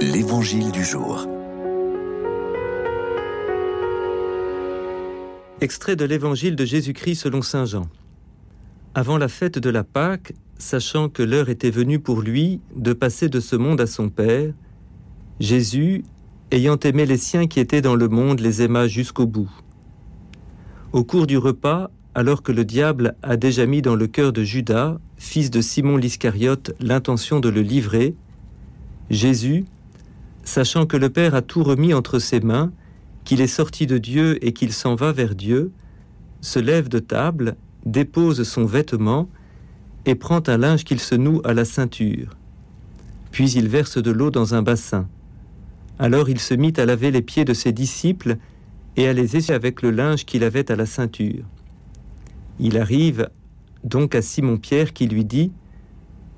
L'Évangile 0.00 0.70
du 0.70 0.84
jour. 0.84 1.26
Extrait 5.60 5.96
de 5.96 6.04
l'Évangile 6.04 6.54
de 6.54 6.64
Jésus-Christ 6.64 7.16
selon 7.16 7.42
Saint 7.42 7.64
Jean. 7.64 7.88
Avant 8.94 9.18
la 9.18 9.26
fête 9.26 9.58
de 9.58 9.70
la 9.70 9.82
Pâque, 9.82 10.34
sachant 10.56 11.08
que 11.08 11.24
l'heure 11.24 11.48
était 11.48 11.72
venue 11.72 11.98
pour 11.98 12.20
lui 12.20 12.60
de 12.76 12.92
passer 12.92 13.28
de 13.28 13.40
ce 13.40 13.56
monde 13.56 13.80
à 13.80 13.88
son 13.88 14.08
Père, 14.08 14.52
Jésus, 15.40 16.04
ayant 16.52 16.78
aimé 16.78 17.04
les 17.04 17.18
siens 17.18 17.48
qui 17.48 17.58
étaient 17.58 17.82
dans 17.82 17.96
le 17.96 18.06
monde, 18.06 18.38
les 18.38 18.62
aima 18.62 18.86
jusqu'au 18.86 19.26
bout. 19.26 19.50
Au 20.92 21.02
cours 21.02 21.26
du 21.26 21.38
repas, 21.38 21.90
alors 22.14 22.44
que 22.44 22.52
le 22.52 22.64
diable 22.64 23.16
a 23.24 23.36
déjà 23.36 23.66
mis 23.66 23.82
dans 23.82 23.96
le 23.96 24.06
cœur 24.06 24.32
de 24.32 24.44
Judas, 24.44 24.98
fils 25.16 25.50
de 25.50 25.60
Simon 25.60 25.96
l'Iscariote, 25.96 26.70
l'intention 26.78 27.40
de 27.40 27.48
le 27.48 27.62
livrer, 27.62 28.14
Jésus, 29.10 29.64
sachant 30.48 30.86
que 30.86 30.96
le 30.96 31.10
Père 31.10 31.34
a 31.34 31.42
tout 31.42 31.62
remis 31.62 31.94
entre 31.94 32.18
ses 32.18 32.40
mains, 32.40 32.72
qu'il 33.24 33.40
est 33.40 33.46
sorti 33.46 33.86
de 33.86 33.98
Dieu 33.98 34.44
et 34.44 34.52
qu'il 34.52 34.72
s'en 34.72 34.94
va 34.94 35.12
vers 35.12 35.34
Dieu, 35.34 35.72
se 36.40 36.58
lève 36.58 36.88
de 36.88 36.98
table, 36.98 37.56
dépose 37.84 38.42
son 38.42 38.64
vêtement 38.64 39.28
et 40.06 40.14
prend 40.14 40.42
un 40.46 40.56
linge 40.56 40.84
qu'il 40.84 41.00
se 41.00 41.14
noue 41.14 41.42
à 41.44 41.52
la 41.52 41.64
ceinture. 41.64 42.30
Puis 43.30 43.50
il 43.52 43.68
verse 43.68 43.98
de 43.98 44.10
l'eau 44.10 44.30
dans 44.30 44.54
un 44.54 44.62
bassin. 44.62 45.06
Alors 45.98 46.30
il 46.30 46.40
se 46.40 46.54
mit 46.54 46.72
à 46.78 46.86
laver 46.86 47.10
les 47.10 47.22
pieds 47.22 47.44
de 47.44 47.52
ses 47.52 47.72
disciples 47.72 48.38
et 48.96 49.06
à 49.06 49.12
les 49.12 49.36
essuyer 49.36 49.54
avec 49.54 49.82
le 49.82 49.90
linge 49.90 50.24
qu'il 50.24 50.44
avait 50.44 50.70
à 50.72 50.76
la 50.76 50.86
ceinture. 50.86 51.44
Il 52.58 52.78
arrive 52.78 53.28
donc 53.84 54.14
à 54.14 54.22
Simon-Pierre 54.22 54.94
qui 54.94 55.06
lui 55.06 55.24
dit, 55.24 55.52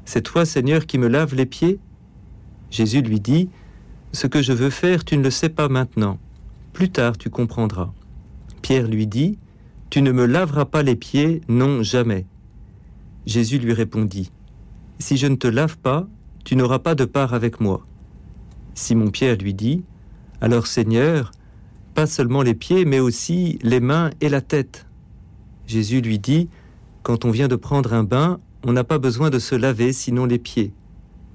C'est 0.04 0.22
toi 0.22 0.44
Seigneur 0.44 0.86
qui 0.86 0.98
me 0.98 1.06
laves 1.06 1.34
les 1.34 1.46
pieds? 1.46 1.78
Jésus 2.70 3.02
lui 3.02 3.20
dit, 3.20 3.50
Ce 4.12 4.26
que 4.26 4.42
je 4.42 4.52
veux 4.52 4.70
faire, 4.70 5.04
tu 5.04 5.16
ne 5.16 5.22
le 5.22 5.30
sais 5.30 5.48
pas 5.48 5.68
maintenant. 5.68 6.18
Plus 6.72 6.90
tard, 6.90 7.16
tu 7.16 7.30
comprendras. 7.30 7.92
Pierre 8.62 8.88
lui 8.88 9.06
dit, 9.06 9.38
Tu 9.88 10.02
ne 10.02 10.12
me 10.12 10.26
laveras 10.26 10.64
pas 10.64 10.82
les 10.82 10.96
pieds, 10.96 11.40
non, 11.48 11.82
jamais. 11.82 12.26
Jésus 13.26 13.58
lui 13.58 13.72
répondit, 13.72 14.30
Si 14.98 15.16
je 15.16 15.26
ne 15.26 15.36
te 15.36 15.46
lave 15.46 15.78
pas, 15.78 16.06
tu 16.44 16.56
n'auras 16.56 16.78
pas 16.78 16.94
de 16.94 17.04
part 17.04 17.34
avec 17.34 17.60
moi. 17.60 17.86
Simon-Pierre 18.74 19.36
lui 19.36 19.54
dit, 19.54 19.84
Alors 20.40 20.66
Seigneur, 20.66 21.32
pas 21.94 22.06
seulement 22.06 22.42
les 22.42 22.54
pieds, 22.54 22.84
mais 22.84 23.00
aussi 23.00 23.58
les 23.62 23.80
mains 23.80 24.10
et 24.20 24.28
la 24.28 24.40
tête. 24.40 24.86
Jésus 25.66 26.00
lui 26.00 26.18
dit, 26.18 26.48
Quand 27.02 27.24
on 27.24 27.30
vient 27.30 27.48
de 27.48 27.56
prendre 27.56 27.92
un 27.92 28.04
bain, 28.04 28.40
on 28.64 28.72
n'a 28.72 28.84
pas 28.84 28.98
besoin 28.98 29.30
de 29.30 29.38
se 29.38 29.54
laver 29.54 29.92
sinon 29.92 30.26
les 30.26 30.38
pieds 30.38 30.72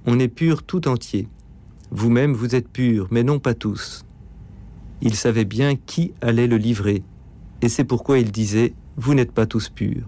on 0.05 0.19
est 0.19 0.27
pur 0.27 0.63
tout 0.63 0.87
entier. 0.87 1.27
Vous-même, 1.91 2.33
vous 2.33 2.55
êtes 2.55 2.67
pur, 2.67 3.07
mais 3.11 3.23
non 3.23 3.39
pas 3.39 3.53
tous. 3.53 4.05
Il 5.01 5.15
savait 5.15 5.45
bien 5.45 5.75
qui 5.75 6.13
allait 6.21 6.47
le 6.47 6.57
livrer, 6.57 7.03
et 7.61 7.69
c'est 7.69 7.83
pourquoi 7.83 8.19
il 8.19 8.31
disait, 8.31 8.73
Vous 8.97 9.13
n'êtes 9.13 9.31
pas 9.31 9.45
tous 9.45 9.69
purs. 9.69 10.07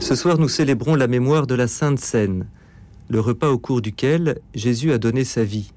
Ce 0.00 0.14
soir, 0.14 0.38
nous 0.38 0.48
célébrons 0.48 0.94
la 0.94 1.06
mémoire 1.06 1.46
de 1.46 1.54
la 1.54 1.68
Sainte 1.68 2.00
Seine, 2.00 2.46
le 3.08 3.20
repas 3.20 3.50
au 3.50 3.58
cours 3.58 3.82
duquel 3.82 4.40
Jésus 4.54 4.92
a 4.92 4.98
donné 4.98 5.24
sa 5.24 5.44
vie. 5.44 5.72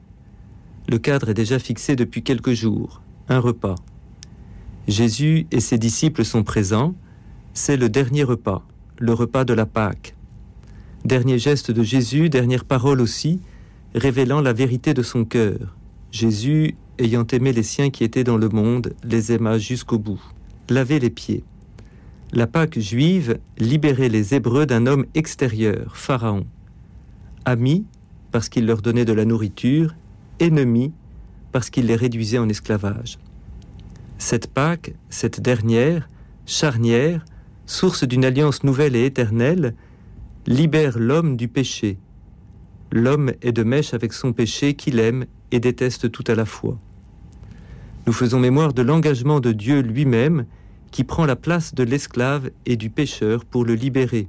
Le 0.88 0.98
cadre 0.98 1.30
est 1.30 1.34
déjà 1.34 1.60
fixé 1.60 1.96
depuis 1.96 2.24
quelques 2.24 2.54
jours, 2.54 3.02
un 3.28 3.40
repas. 3.40 3.76
Jésus 4.88 5.48
et 5.52 5.60
ses 5.60 5.78
disciples 5.78 6.26
sont 6.26 6.44
présents, 6.44 6.96
c'est 7.54 7.78
le 7.78 7.90
dernier 7.90 8.24
repas, 8.24 8.66
le 8.98 9.14
repas 9.14 9.46
de 9.46 9.54
la 9.54 9.66
Pâque. 9.66 10.16
Dernier 11.06 11.38
geste 11.38 11.70
de 11.70 11.84
Jésus, 11.84 12.30
dernière 12.30 12.64
parole 12.64 13.02
aussi, 13.02 13.42
révélant 13.94 14.40
la 14.40 14.54
vérité 14.54 14.94
de 14.94 15.02
son 15.04 15.26
cœur. 15.26 15.76
Jésus, 16.12 16.76
ayant 16.98 17.28
aimé 17.28 17.52
les 17.52 17.64
siens 17.64 17.90
qui 17.90 18.06
étaient 18.06 18.24
dans 18.24 18.38
le 18.38 18.48
monde, 18.48 18.94
les 19.04 19.34
aima 19.34 19.58
jusqu'au 19.58 20.00
bout. 20.00 20.24
Laver 20.70 21.00
les 21.00 21.10
pieds. 21.10 21.44
La 22.32 22.48
Pâque 22.48 22.80
juive 22.80 23.38
libérait 23.58 24.08
les 24.08 24.34
Hébreux 24.34 24.66
d'un 24.66 24.88
homme 24.88 25.06
extérieur, 25.14 25.98
Pharaon. 25.98 26.46
Amis, 27.44 27.86
parce 28.32 28.48
qu'il 28.48 28.66
leur 28.66 28.82
donnait 28.82 29.04
de 29.04 29.12
la 29.12 29.26
nourriture, 29.26 29.94
ennemis, 30.40 30.94
parce 31.52 31.70
qu'il 31.70 31.86
les 31.88 31.98
réduisait 31.98 32.38
en 32.38 32.48
esclavage. 32.48 33.20
Cette 34.20 34.48
Pâque, 34.48 34.94
cette 35.10 35.42
dernière, 35.42 36.08
charnière, 36.46 37.26
source 37.66 38.06
d'une 38.06 38.24
alliance 38.24 38.64
nouvelle 38.64 38.96
et 38.96 39.06
éternelle, 39.06 39.76
libère 40.46 41.00
l'homme 41.00 41.38
du 41.38 41.48
péché. 41.48 41.98
L'homme 42.92 43.32
est 43.42 43.54
de 43.54 43.64
mèche 43.64 43.94
avec 43.94 44.14
son 44.14 44.34
péché 44.34 44.74
qu'il 44.74 45.00
aime 45.00 45.26
et 45.52 45.60
déteste 45.60 46.12
tout 46.12 46.24
à 46.28 46.36
la 46.36 46.46
fois. 46.46 46.78
Nous 48.06 48.14
faisons 48.14 48.40
mémoire 48.40 48.74
de 48.74 48.82
l'engagement 48.82 49.40
de 49.40 49.54
Dieu 49.54 49.80
lui-même 49.80 50.46
qui 50.92 51.06
prend 51.06 51.26
la 51.26 51.38
place 51.38 51.74
de 51.74 51.84
l'esclave 51.84 52.50
et 52.66 52.76
du 52.76 52.90
pécheur 52.90 53.46
pour 53.46 53.64
le 53.64 53.74
libérer. 53.74 54.28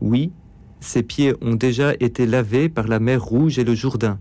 Oui, 0.00 0.32
ses 0.80 1.02
pieds 1.02 1.34
ont 1.42 1.54
déjà 1.54 1.92
été 2.00 2.24
lavés 2.26 2.70
par 2.70 2.88
la 2.88 2.98
mer 2.98 3.22
Rouge 3.22 3.58
et 3.58 3.64
le 3.64 3.74
Jourdain, 3.74 4.18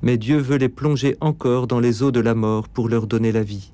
mais 0.00 0.16
Dieu 0.16 0.38
veut 0.38 0.56
les 0.56 0.70
plonger 0.70 1.16
encore 1.20 1.66
dans 1.66 1.80
les 1.80 2.02
eaux 2.02 2.10
de 2.10 2.20
la 2.20 2.34
mort 2.34 2.68
pour 2.68 2.88
leur 2.88 3.06
donner 3.06 3.30
la 3.30 3.42
vie. 3.42 3.72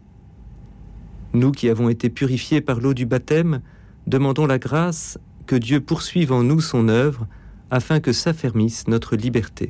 Nous 1.32 1.52
qui 1.52 1.68
avons 1.68 1.88
été 1.88 2.10
purifiés 2.10 2.60
par 2.60 2.80
l'eau 2.80 2.92
du 2.92 3.06
baptême, 3.06 3.60
demandons 4.08 4.46
la 4.46 4.58
grâce 4.58 5.16
que 5.50 5.56
Dieu 5.56 5.80
poursuive 5.80 6.30
en 6.30 6.44
nous 6.44 6.60
son 6.60 6.86
œuvre 6.86 7.26
afin 7.72 7.98
que 7.98 8.12
s'affermisse 8.12 8.86
notre 8.86 9.16
liberté. 9.16 9.50